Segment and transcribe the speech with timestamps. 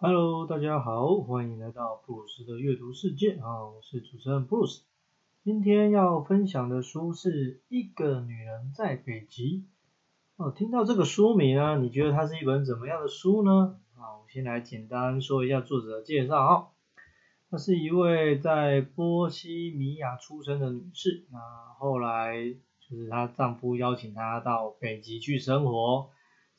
[0.00, 4.84] Hello，大家好，欢迎来到布鲁斯的阅读世界啊，我是主持人布鲁斯。
[5.42, 9.42] 今天要分享的书是《一个女人在北极》。
[10.36, 13.80] 哦，听到这个书名啊，你觉得它是一本怎么样的书呢？
[13.96, 16.68] 啊，我先来简单说一下作者的介绍啊。
[17.50, 21.40] 她是一位在波西米亚出生的女士，那
[21.76, 26.10] 后来就是她丈夫邀请她到北极去生活，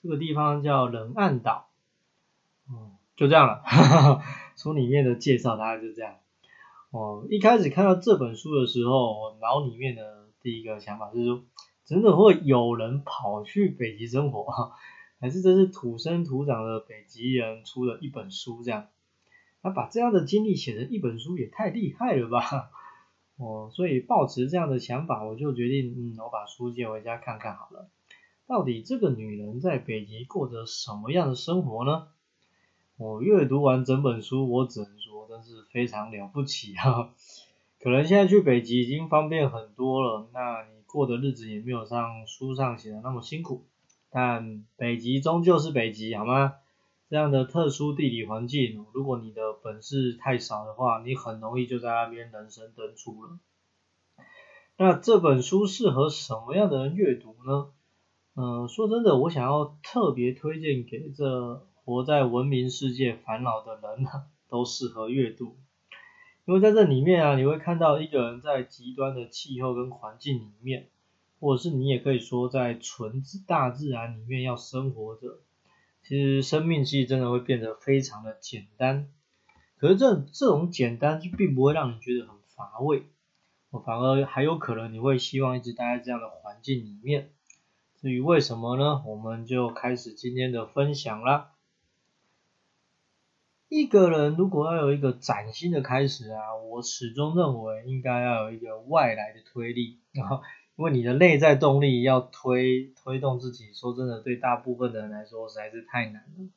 [0.01, 1.69] 这个地方叫冷暗岛。
[2.67, 2.98] 哦。
[3.19, 3.83] 就这样了，哈
[4.15, 4.23] 哈
[4.55, 6.15] 书里面的介绍大概就这样。
[6.91, 11.43] 哦，一开始看到这本书的时候，我脑里面的第一个想法是说，
[11.83, 14.71] 真的会有人跑去北极生活，
[15.19, 18.87] 还是这是土生土长的北极人出的一本书这样？
[19.61, 22.71] 那把这样的经历写成一本书也太厉害了吧？
[23.35, 27.89] 哦，所以抱持这样的想法，我就决定，嗯，我把书借回家看看好了。
[28.47, 32.07] 到底这个女人在北极过着什么样的生活呢？
[32.99, 37.13] 我阅读完整本书，我只能说真是非常了不起哈。
[37.79, 43.63] 可能现在去北极已经方便很多了，那你过的日子也没有像书上写的那么辛苦。
[44.09, 46.55] 但北极终究是北极，好吗？
[47.09, 53.39] 这样的特殊地理环境，如果你的本事太少的话，你很容易就在那边人生登出了。
[54.75, 57.69] 那这本书适合什么样的人阅读呢？
[58.35, 61.65] 嗯，说真的，我想要特别推荐给这。
[61.89, 65.57] 活在文明世界烦恼的人呢，都适合阅读，
[66.45, 70.89] 因为在这里面啊，你会看到一个人在极端的气候跟环境里面，
[71.39, 75.39] 或者是你也可以说在纯大自然里面要生活着，
[76.03, 79.07] 其实生命其实真的会变得非常的简单。
[79.77, 83.05] 可是这这种简单就并不会让你觉得很乏味，
[83.71, 87.31] 我反而还有可能你会希望一直待在这样的环境里面。
[87.99, 89.01] 至于为什么呢？
[89.07, 91.49] 我们就开始今天的分享啦。
[93.69, 100.41] 一个人如果要有一个崭新的开始啊，我始终认为应该要有一个外来的推力，然后
[100.75, 106.49] 因为你的内在动力要推推动自己，说真的，对大部分的人来说实在是太难了。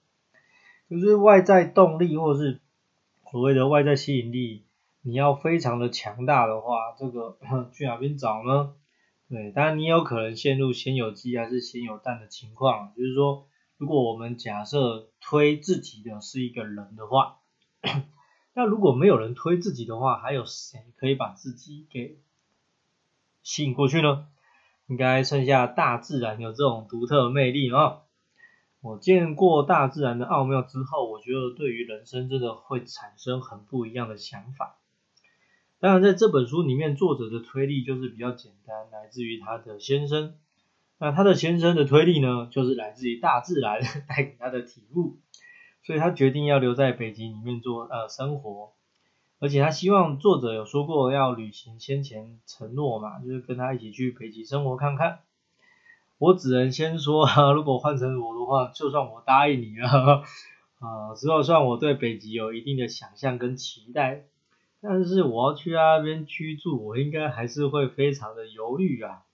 [0.89, 2.61] 就是外在动力或者是
[3.31, 4.65] 所谓的外在吸引力，
[5.03, 7.37] 你要非常的强大的话，这个
[7.75, 8.73] 去哪边找呢？
[9.29, 13.47] 对，当然你有可能陷入先有鸡还是先有蛋的情况，就是说。
[13.83, 17.39] 如果我们假设推自己的是一个人的话，
[18.55, 22.21] 那如果没有人推自己的话，还有谁可以把自己给
[23.43, 24.29] 吸引过去呢？
[24.87, 28.03] 应该剩下大自然有这种独特魅力啊！
[28.83, 34.79] 我见过大自然的奥妙之后，我觉得对于人生真的会产生很不一样的想法。
[35.81, 40.37] 当然，在这本书里面，作者的推力就是比较简单，来自于他的先生。
[41.05, 45.19] 那他的先生的推力呢，就是来自于大自然 带给他的体悟，
[45.83, 48.71] 所以他决定要留在北极里面做呃生活，
[49.41, 55.19] 而且他希望作者有说过要履行先前承诺嘛，就是跟他一起去北极生活看看。
[56.19, 60.23] 我只能先说， 如果换成我的话，就算我答应你了，
[60.79, 64.23] 啊，就算我对北极有一定的想象跟期待，
[64.81, 69.25] 但是我要去那边居住，我应该还是会非常的犹豫啊。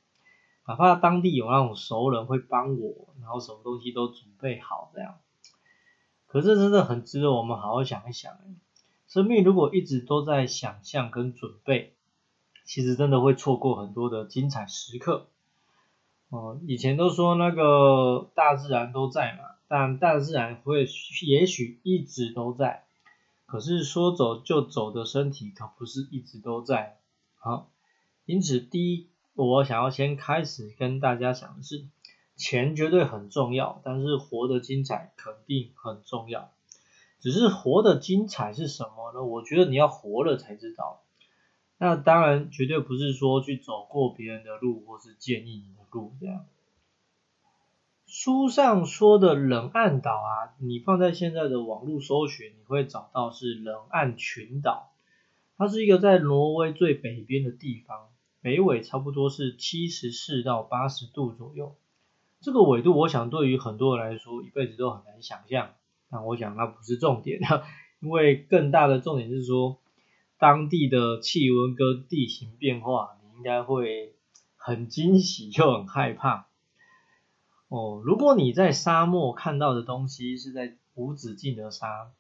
[0.69, 5.19] 哪怕当地有那种熟人会帮我，然后什么东西都准备好这样，
[6.27, 8.39] 可是真的很值得我们好好想一想。
[9.07, 11.95] 生命如果一直都在想象跟准备，
[12.67, 15.29] 其实真的会错过很多的精彩时刻。
[16.29, 20.87] 哦，以前都说那个大自然都在嘛，但大自然会
[21.27, 22.85] 也许一直都在，
[23.47, 26.99] 可是说走就走的身体可不是一直都在。
[27.39, 27.71] 好，
[28.27, 29.09] 因此第一。
[29.45, 31.87] 我想要先开始跟大家讲的是，
[32.35, 36.51] 钱绝对很重要，但是活得精彩肯定很重要。
[37.21, 39.23] 只是活得精彩是什么呢？
[39.23, 41.03] 我觉得你要活了才知道。
[41.79, 46.45] 那当然绝对不是说去走过别人的路，或是建议你的路这样。
[48.07, 54.91] 书上说的冷暗岛啊，你放在现在的网络搜寻，你会找到是冷暗群岛，
[55.57, 58.08] 它是一个在挪威最北边的地方。
[58.41, 61.77] 北纬差不多是七十四到八十度左右，
[62.41, 65.71] 这个纬度我想对于很多人来说一辈子都很难想象。
[66.11, 67.41] 但我想那不是重点，
[68.01, 69.79] 因为更大的重点是说
[70.39, 74.15] 当地的气温跟地形变化，你应该会
[74.57, 76.47] 很惊喜又很害怕。
[77.69, 82.13] 哦，如果你在沙漠看到的东西是在无止境的沙，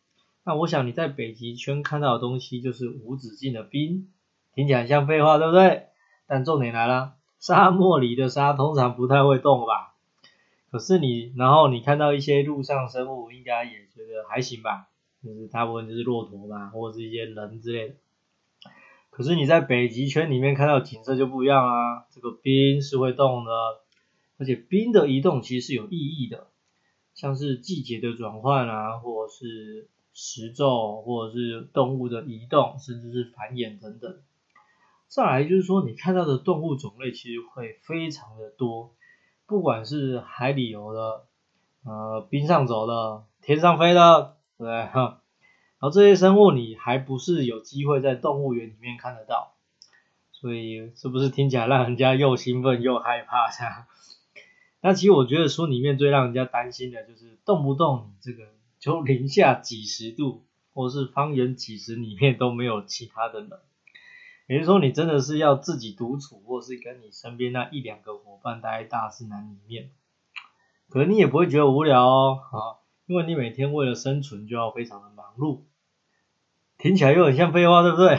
[0.44, 4.10] 那我想你在北极圈看到的东西就是无止境的冰。
[4.54, 5.86] 听起来像废话，对不对？
[6.28, 9.94] 但重点来了，沙漠里的沙通常不太会动吧？
[10.70, 14.88] 可是你，然后你看到一些陆上生物，应该也觉得还行吧？
[15.24, 17.94] 就是大部分就是骆驼嘛，或者是一些人之类的。
[19.10, 23.50] 可是你在北极圈里面看到景色就不一样啦，这个冰是会动的，
[24.36, 26.48] 而且冰的移动其实是有意义的，
[27.14, 34.18] 像是季节的转换啊，或者是时骤，或者是动物的移动，甚至是繁衍等等。
[35.08, 38.94] 再来就是说，你看到的动物种类其实会非常的多，
[39.46, 41.24] 不管是海里游的，
[41.84, 45.22] 呃，冰上走的，天上飞的，对哈。
[45.80, 49.54] 然后这些生物你还不是有机会在动物园里面看得到，
[50.32, 53.48] 所以是不是听起来让人家又兴奋又害怕？
[53.50, 53.86] 这样？
[54.82, 58.44] 那其实我觉得书里面最让人家担心的就是动不动你这个
[58.78, 60.44] 就零下几十度，
[60.74, 63.50] 或是方圆几十里面都没有其他的人，
[64.48, 69.90] 也就是说你真的是要自己独处，或是跟你身边那一两个伙伴待在大自然里面，
[70.88, 72.82] 可能你也不会觉得无聊哦，啊。
[73.06, 75.60] 因为你每天为了生存就要非常的忙碌，
[76.76, 78.18] 听起来又很像废话，对不对？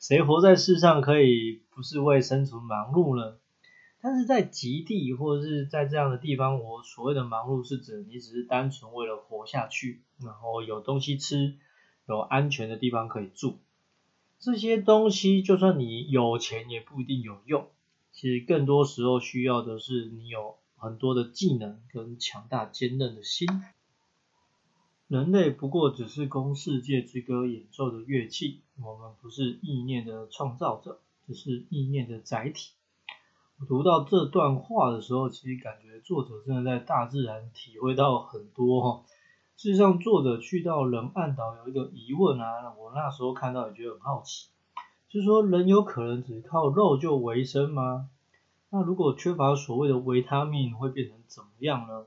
[0.00, 3.36] 谁活在世上可以不是为生存忙碌呢？
[4.00, 11.56] 但是在极地或者是在这样的地方，我所谓的忙碌是指你只是单纯为了活下去，然后有东西吃，
[12.08, 13.58] 有安全的地方可以住。
[14.40, 17.68] 这些东西就算你有钱也不一定有用，
[18.12, 23.48] 其实更多时候需要的是你有很多的技能跟强大坚韧的心。
[25.08, 32.72] 人类不过只是供世界之歌演奏的乐器，我们不是意念的创造者，只是意念的载体。
[33.58, 39.04] 我读到这段话的时候，其实感觉作者真的在大自然体会到很多哈。
[39.58, 44.50] 事实上，作者去到人暗岛有一个疑问啊，我那时候看到也觉得很好奇，
[45.08, 48.08] 就是说人有可能只靠肉就为生吗？
[48.70, 52.06] 那如果缺乏所谓的维他命，会变成怎么样呢？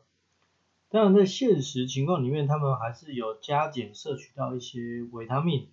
[0.87, 5.67] 当然，在现实情况里面，他们还是有加减摄取到一些维他命。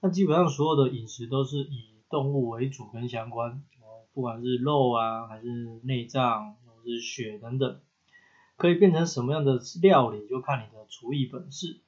[0.00, 3.62] 那基本上所有的饮食都是以动物为主跟相关，
[4.12, 7.78] 不管是肉啊，还是内脏，或是血等等，
[8.56, 11.80] 可以变成什么样的料理，就看你的厨艺本事。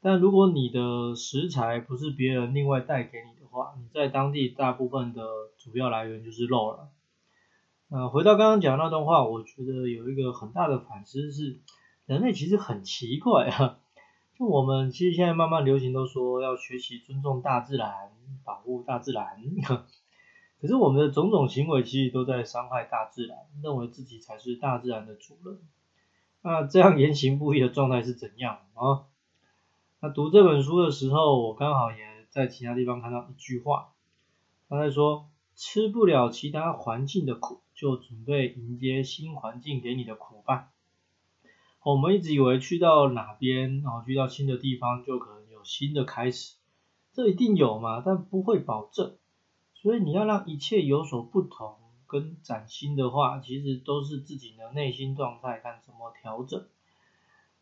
[0.00, 5.22] 但如果你的食材不是别人另外带给你的话，你在当地大部分的
[5.58, 6.88] 主要来源就是肉了。
[7.90, 11.60] 呃，回到刚刚讲那段话，我觉得有一个很大的反思是。
[12.06, 13.80] 人类其实很奇怪啊，
[14.38, 18.12] 就我们其实现在慢慢流行都说要学习尊重大自然，
[18.44, 19.26] 保护大自然，
[20.62, 25.58] 可是我们的种种行为其实都在伤害大自然，认为自己才是大自然的主人。
[26.48, 29.02] 那这样言行不一的状态是怎样啊？
[29.98, 31.96] 那读这本书的时候，我刚好也
[32.30, 33.88] 在其他地方看到一句话，
[34.68, 40.68] 他在说吃不了其他环境的苦，就准备迎接新环境给你的苦吧。
[41.82, 46.54] 我们一直以为去到哪边，然后去到新的地方，就可能有新的开始，
[47.12, 49.16] 这一定有嘛，但不会保证。
[49.74, 51.74] 所以你要让一切有所不同
[52.06, 56.66] 跟崭新的话，其实都是自己的内心状态看怎么调整。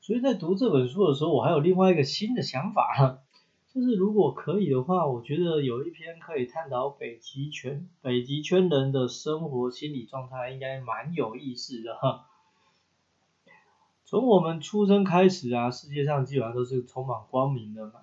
[0.00, 3.22] 所以在读这本书的时候，我还有另外一个新的想法，
[3.72, 12.26] 就是如果可以的话，我觉得有一篇可以探讨北极圈北极圈人的生活心理状态，应该蛮有意思的哈。
[14.04, 17.94] 从我们出生开始啊，世界上基本上都是充满光明的嘛，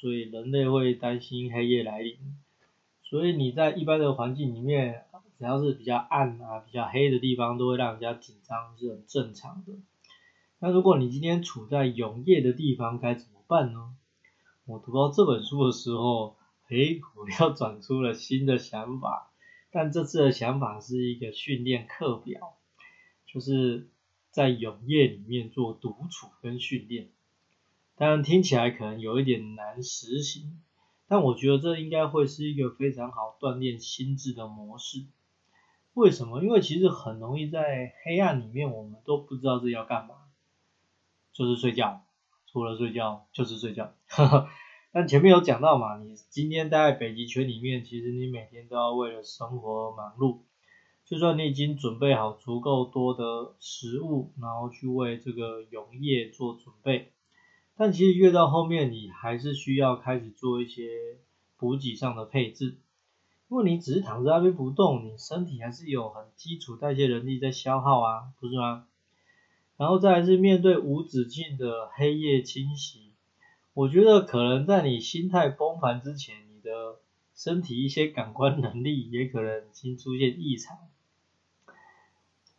[0.00, 2.16] 所以人类会担心黑夜来临。
[3.02, 5.06] 所以你在一般的环境里面，
[5.38, 9.72] 只要是比较暗啊、比较黑的地方，都会让人家紧张，是很正常的。
[10.58, 13.94] 那如果你今天处在永夜的地方，该怎么办呢？
[14.66, 16.36] 我读到这本书的时候，
[16.68, 19.30] 诶，我又转出了新的想法，
[19.70, 22.56] 但这次的想法是一个训练课表，
[23.26, 23.88] 就是。
[24.30, 27.08] 在永夜里面做独处跟训练，
[27.96, 30.60] 当然听起来可能有一点难实行，
[31.08, 35.06] 但我觉得这应该会是一个非常好锻炼心智的模式。
[35.98, 36.40] 为什么？
[36.42, 40.14] 因为其实很容易在黑暗里面，我们都不知道自己要干嘛，
[41.32, 42.02] 就是睡觉，
[42.46, 43.92] 除了睡觉就是睡觉。
[44.92, 50.38] 但前面有讲到嘛，你今天待在北极圈里面，其实你每天都要为了生活而忙碌。
[51.04, 57.12] 就算你已经准备好足够多的食物，然后去为这个永夜做准备，
[57.76, 61.18] 但其实越到后面，你还是需要开始做一些
[61.56, 62.78] 补给上的配置，
[63.48, 68.84] 因为你只是躺在那边不动，你身体还是有很基础代谢能力在消耗啊，不是吗？
[69.78, 73.12] 然后再来是面对无止境的黑夜侵袭，
[73.72, 76.96] 我觉得可能在你心态崩盘之前，你的
[77.34, 80.76] 身体一些感官能力也可能已经出现异常。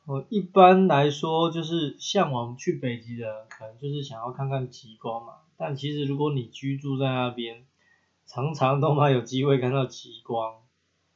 [0.06, 5.34] 我，一般来说就是向往去北极的，可能就是想要看看极光嘛。
[5.56, 7.66] 但其实如果你居住在那边，
[8.26, 10.56] 常常都蛮有机会看到极光。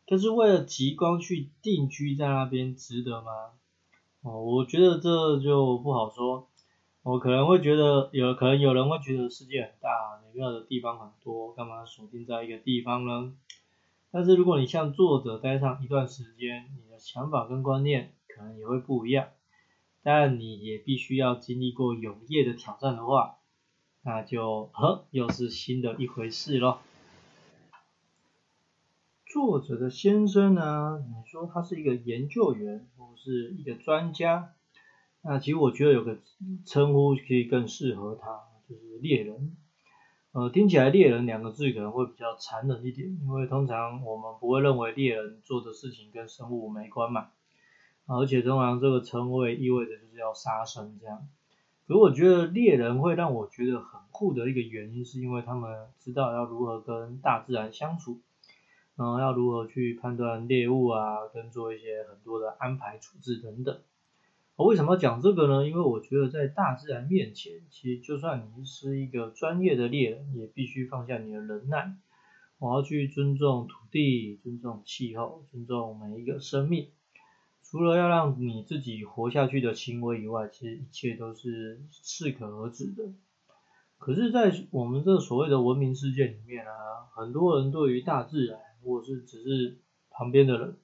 [0.07, 3.31] 可是为了极光去定居在那边，值得吗？
[4.22, 6.50] 哦，我觉得这就不好说。
[7.03, 13.33] 我可能会觉得，有可能有人会觉得世界很大，美妙的地方很多，干嘛锁定在一个地方呢？
[14.12, 19.29] 但是如果你像作者待上一段时间，你的想法跟观念可能也会不一样。
[20.01, 23.38] 但你也必须要经历过永夜的挑战的话，
[24.03, 26.79] 那就呵，又是新的一回事咯。
[29.34, 31.04] 作者的先生呢？
[31.08, 34.52] 你说他是一个研究员，或是一个专家？
[35.24, 36.20] 那其实我觉得有个
[36.68, 39.58] 称呼可以更适合他，就是猎人。
[40.34, 47.30] 呃，听起来猎人两个字可能会比较残忍一点，因为通常我们不会认为猎人做的事情跟生物没关嘛。
[48.06, 51.28] 而且通常这个称谓意味着就是要杀生这样。
[51.88, 58.20] 可我觉得猎人会让我觉得很酷的一个原因，是因为他们知道要如何跟大自然相处，
[58.96, 63.80] 然后要如何去判断猎物啊，跟做一些很多的安排处置等等。
[64.56, 65.68] 我为什么要讲这个呢？
[65.68, 71.96] 因为我觉得在大自然面前，其实就算你是一个专业的猎人，也必须放下你的忍耐。
[72.60, 76.90] 我要去尊重土地，尊重气候，尊重每一个生命。
[77.64, 83.04] 除了要让你自己活下去的行为以外，其实一切都是适可而止的。
[83.98, 89.78] 可是，在我们这所谓的文明世界里面啊，很多人对于大自然，或是只是
[90.10, 90.78] 旁边的人，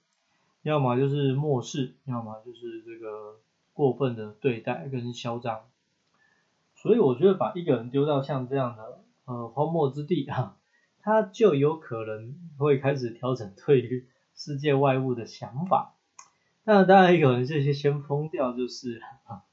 [0.64, 3.40] 要么就是漠视，要么就是这个。
[3.72, 5.62] 过分的对待跟嚣张，
[6.76, 10.58] 所以我觉得把一个人丢到像这样的呃荒漠之地啊，
[11.00, 15.96] 他就有可能会开始调整对于世界外物的想法。
[16.66, 19.46] 那当然有人这些先疯掉就是啊，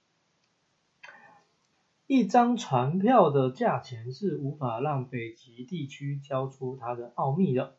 [2.08, 7.76] 一张船票的价钱是无法让北极地区交出它的奥秘的。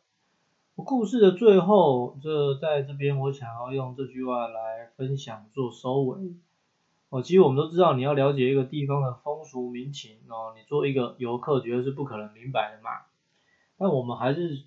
[0.84, 6.34] 故事的最后，这在这边我想要用这句话来分享做收尾。
[7.10, 12.90] 哦，其实我们都知道，你要了解一个地方的风俗民情哦，你做一个游客绝对是不可能明白的嘛。
[13.78, 14.62] 但我们还是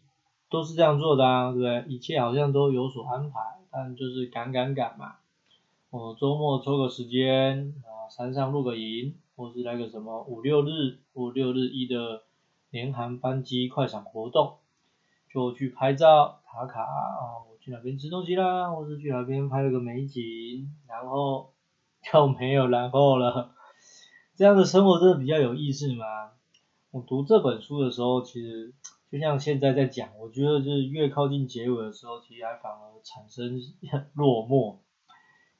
[0.49, 1.85] 都是这样做的啊，对不对？
[1.87, 3.39] 一切好像都有所安排，
[3.71, 5.15] 但就是赶赶赶嘛。
[5.91, 12.23] 哦，周末抽个时间啊，山上露个营，或是来个什么五六日五六日一的
[12.69, 14.55] 联航班机快闪活动。
[15.33, 21.53] 就去拍照打卡啊，我去哪边吃东西啦，或是去哪边拍了个美景，然后
[22.03, 23.55] 就没有然后了。
[24.35, 26.31] 这样的生活真的比较有意思吗？
[26.91, 28.73] 我读这本书的时候，其实
[29.09, 33.61] 就像现在在讲，我觉得就是越靠近结尾的时候，其实还反而产生
[34.13, 34.79] 落寞，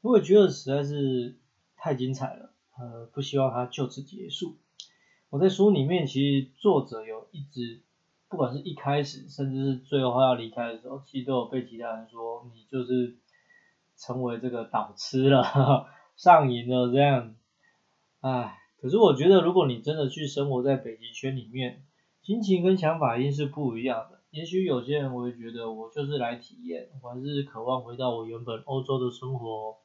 [0.02, 1.38] 因为觉得实在是
[1.78, 4.58] 太精彩了，呃，不希望它就此结束。
[5.30, 7.84] 我在书里面，其实作者有一直。
[8.32, 13.18] 不管是一开始，甚至是最后要离开的时候，其实都有被其他人说你就是
[13.98, 15.86] 成为这个导痴了，
[16.16, 17.36] 上瘾了这样。
[18.22, 21.84] 唉，可是我觉得如果你真的去生活在北极圈里面，
[22.22, 24.22] 心情跟想法一定是不一样的。
[24.32, 29.76] 也许有些人会觉得我就是来体验，我还是渴望回到我原本欧洲的生活，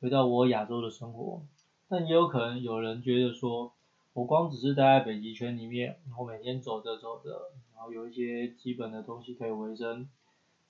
[0.00, 1.40] 回到我亚洲的生活。
[1.88, 3.72] 但也有可能有人觉得说，
[4.12, 7.52] 我光只是待在北极圈里面，我每天走着走着。
[7.76, 10.08] 然后有一些基本的东西可以维生，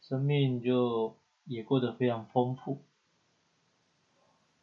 [0.02, 2.82] 生命就也过得非常丰富。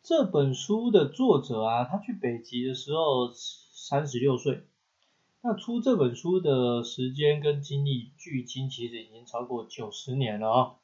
[0.03, 4.63] 这本书的作者啊，他去北极的时候三十六岁，
[5.41, 10.75] 那出这本书的时间跟经历，距今其实已经超过九十年了啊。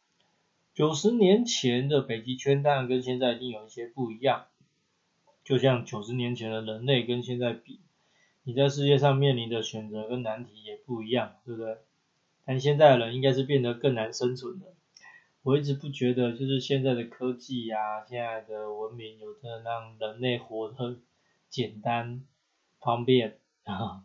[0.74, 4.46] 九十年前的北极圈当然跟现在一定有一些不一样，
[5.44, 7.82] 就像九十年前的人类跟现在比。
[8.44, 11.78] 你在世界上面临的选择跟难题也不一样，对不对？
[12.46, 14.74] 但现在的人应该是变得更难生存的。
[15.44, 20.98] 我一直不觉得，就是现在的科技呀，现在的文明，有的让人类活得
[21.50, 22.24] 简单
[22.80, 24.04] 方便啊。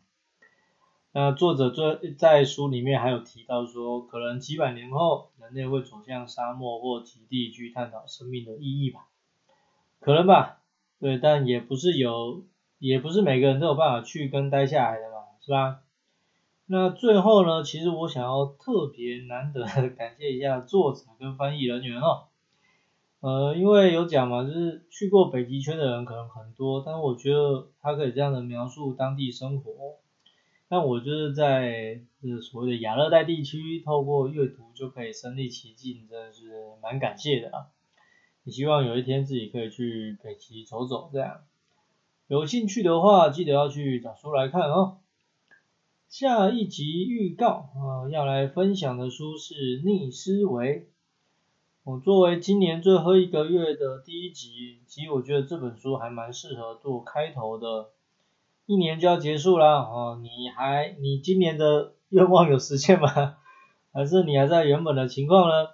[1.12, 9.06] 那作者在在书里面还有提到说，可能几百年后，人类会走向沙漠或极地去探讨生命的意义吧？
[10.00, 10.60] 可能吧，
[11.00, 12.44] 对，但也不是有。
[12.86, 15.80] 也不是每个人都有办法去跟待下来的嘛，是吧？
[16.66, 19.64] 那最后呢，其实我想要特别难得
[19.96, 22.24] 感谢一下作者跟翻译人员哦，
[23.20, 29.72] 呃，因为有讲嘛，就是去过北极圈的人可能很多，但我觉得他可以这样的描述当地生活，
[30.68, 36.50] 但我就是在是所谓的亚热带地区，透过阅读就可以身临其境，真的是
[36.82, 37.68] 蛮感谢的啊。
[38.44, 41.40] 也希望有一天自己可以去北极走走，这样。
[42.26, 44.96] 有兴趣的话，记得要去找书来看哦。
[46.08, 49.54] 下一集预告啊，要来分享的书是
[49.84, 50.80] 《逆思维》。
[51.82, 57.90] 我作为今年最后一个月的第一集，其实我觉得这本书还蛮适合做开头的。
[58.64, 63.36] 一年就要结束了哦，你还你今年的愿望有实现吗？
[63.92, 65.68] 还是你还在原本的情况呢？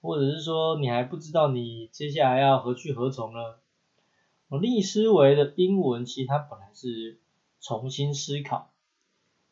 [0.00, 3.56] 或者是说你还不知道你接下来要何去何从呢？
[4.48, 7.18] 逆思维的英文其实它本来是
[7.60, 8.70] 重新思考，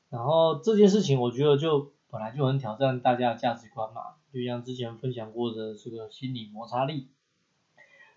[0.08, 7.08] 然后这件事情我觉得就本来就很挑战大家的价值观嘛，就像之前分享过的这个心理摩擦力，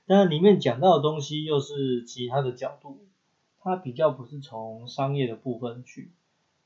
[0.05, 3.07] 但里面讲到的东西又是其他的角度，
[3.59, 6.11] 它比较不是从商业的部分去，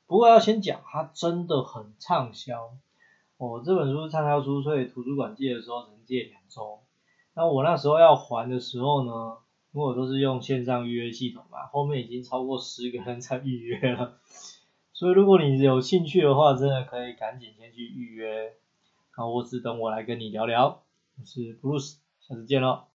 [0.08, 2.72] 不过要先讲它真的很畅销，
[3.38, 6.82] 我这本书畅销书，所以图书馆借的时候能借两周，
[7.34, 9.38] 那我那时候要还的时候呢？
[9.74, 14.20] 因为我都是用线上预约系统嘛，后面已经超过十个人在预约了，
[14.94, 18.44] 所以如果你有兴趣的话，真的可以赶紧先去预约，
[19.16, 20.84] 然后我只等我来跟你聊聊，
[21.18, 22.84] 我是 Bruce，下次见喽。